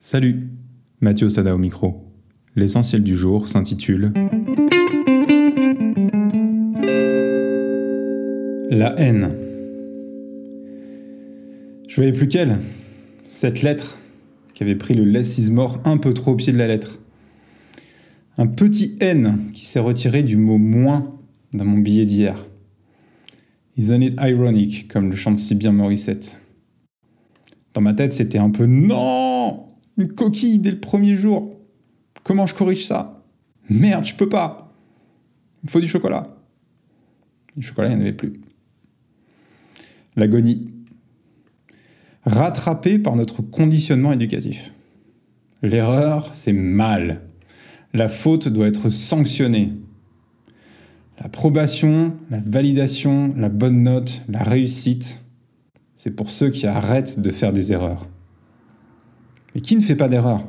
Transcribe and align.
Salut, 0.00 0.48
Mathieu 1.00 1.28
Sada 1.28 1.52
au 1.52 1.58
micro. 1.58 2.04
L'essentiel 2.54 3.02
du 3.02 3.16
jour 3.16 3.48
s'intitule 3.48 4.12
La 8.70 8.94
haine. 8.96 9.34
Je 11.88 11.96
voyais 11.96 12.12
plus 12.12 12.28
qu'elle, 12.28 12.58
cette 13.32 13.62
lettre 13.62 13.98
qui 14.54 14.62
avait 14.62 14.76
pris 14.76 14.94
le 14.94 15.02
less 15.02 15.50
mort 15.50 15.80
un 15.84 15.96
peu 15.96 16.14
trop 16.14 16.30
au 16.30 16.36
pied 16.36 16.52
de 16.52 16.58
la 16.58 16.68
lettre. 16.68 17.00
Un 18.36 18.46
petit 18.46 18.94
N 19.00 19.50
qui 19.52 19.66
s'est 19.66 19.80
retiré 19.80 20.22
du 20.22 20.36
mot 20.36 20.58
moins 20.58 21.18
dans 21.52 21.64
mon 21.64 21.78
billet 21.78 22.04
d'hier. 22.06 22.46
Isn't 23.76 24.02
it 24.02 24.14
ironic, 24.20 24.86
comme 24.86 25.10
le 25.10 25.16
chante 25.16 25.40
si 25.40 25.56
bien 25.56 25.72
Morissette. 25.72 26.38
Dans 27.74 27.80
ma 27.80 27.94
tête, 27.94 28.12
c'était 28.12 28.38
un 28.38 28.50
peu 28.50 28.66
non 28.66 29.67
une 29.98 30.12
coquille 30.12 30.58
dès 30.58 30.70
le 30.70 30.80
premier 30.80 31.16
jour. 31.16 31.60
Comment 32.22 32.46
je 32.46 32.54
corrige 32.54 32.86
ça? 32.86 33.22
Merde, 33.68 34.04
je 34.04 34.14
peux 34.14 34.28
pas. 34.28 34.72
Il 35.64 35.70
faut 35.70 35.80
du 35.80 35.86
chocolat. 35.86 36.26
Du 37.56 37.66
chocolat, 37.66 37.88
il 37.88 37.96
n'y 37.96 37.96
en 37.96 38.00
avait 38.02 38.12
plus. 38.12 38.40
L'agonie. 40.16 40.68
Rattrapée 42.24 42.98
par 42.98 43.16
notre 43.16 43.42
conditionnement 43.42 44.12
éducatif. 44.12 44.72
L'erreur, 45.62 46.34
c'est 46.34 46.52
mal. 46.52 47.22
La 47.92 48.08
faute 48.08 48.48
doit 48.48 48.68
être 48.68 48.90
sanctionnée. 48.90 49.72
L'approbation, 51.20 52.16
la 52.30 52.40
validation, 52.40 53.34
la 53.36 53.48
bonne 53.48 53.82
note, 53.82 54.22
la 54.28 54.42
réussite, 54.42 55.22
c'est 55.96 56.12
pour 56.12 56.30
ceux 56.30 56.50
qui 56.50 56.66
arrêtent 56.66 57.18
de 57.18 57.30
faire 57.30 57.52
des 57.52 57.72
erreurs. 57.72 58.08
Mais 59.58 59.62
qui 59.62 59.74
ne 59.74 59.80
fait 59.80 59.96
pas 59.96 60.08
d'erreur? 60.08 60.46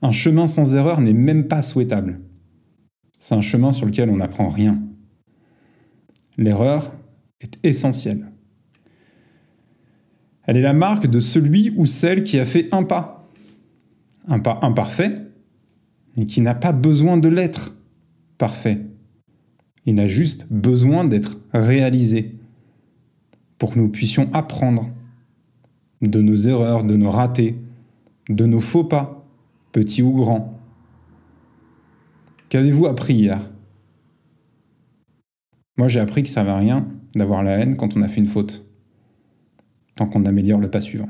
Un 0.00 0.10
chemin 0.10 0.46
sans 0.46 0.74
erreur 0.74 1.02
n'est 1.02 1.12
même 1.12 1.48
pas 1.48 1.60
souhaitable. 1.60 2.16
C'est 3.18 3.34
un 3.34 3.42
chemin 3.42 3.72
sur 3.72 3.84
lequel 3.84 4.08
on 4.08 4.16
n'apprend 4.16 4.48
rien. 4.48 4.80
L'erreur 6.38 6.94
est 7.42 7.58
essentielle. 7.62 8.32
Elle 10.44 10.56
est 10.56 10.62
la 10.62 10.72
marque 10.72 11.06
de 11.06 11.20
celui 11.20 11.74
ou 11.76 11.84
celle 11.84 12.22
qui 12.22 12.38
a 12.38 12.46
fait 12.46 12.74
un 12.74 12.84
pas. 12.84 13.28
Un 14.26 14.38
pas 14.38 14.58
imparfait, 14.62 15.26
mais 16.16 16.24
qui 16.24 16.40
n'a 16.40 16.54
pas 16.54 16.72
besoin 16.72 17.18
de 17.18 17.28
l'être 17.28 17.74
parfait. 18.38 18.80
Il 19.84 20.00
a 20.00 20.06
juste 20.06 20.46
besoin 20.48 21.04
d'être 21.04 21.38
réalisé 21.52 22.38
pour 23.58 23.74
que 23.74 23.78
nous 23.78 23.90
puissions 23.90 24.30
apprendre 24.32 24.88
de 26.02 26.20
nos 26.20 26.36
erreurs, 26.36 26.84
de 26.84 26.96
nos 26.96 27.10
ratés, 27.10 27.56
de 28.28 28.46
nos 28.46 28.60
faux 28.60 28.84
pas, 28.84 29.26
petits 29.72 30.02
ou 30.02 30.12
grands. 30.12 30.58
Qu'avez-vous 32.48 32.86
appris 32.86 33.14
hier? 33.14 33.40
Moi 35.76 35.88
j'ai 35.88 36.00
appris 36.00 36.22
que 36.22 36.28
ça 36.28 36.44
ne 36.44 36.48
à 36.48 36.56
rien 36.56 36.86
d'avoir 37.14 37.42
la 37.42 37.58
haine 37.58 37.76
quand 37.76 37.96
on 37.96 38.02
a 38.02 38.08
fait 38.08 38.20
une 38.20 38.26
faute, 38.26 38.64
tant 39.96 40.06
qu'on 40.06 40.24
améliore 40.24 40.60
le 40.60 40.70
pas 40.70 40.80
suivant. 40.80 41.08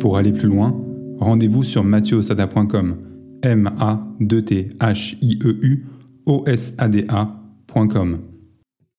Pour 0.00 0.16
aller 0.16 0.32
plus 0.32 0.48
loin, 0.48 0.80
rendez-vous 1.18 1.62
sur 1.64 1.84
mathieuosada.com, 1.84 2.96
m 3.42 3.70
a 3.78 4.06
d 4.20 4.44
t 4.44 4.68
h 4.80 5.16
i 5.20 5.38
e 5.44 5.56
u 5.62 5.84
o 6.26 6.44
s 6.46 6.74
a 6.78 6.88
d 6.88 7.04
a.com 7.08 8.18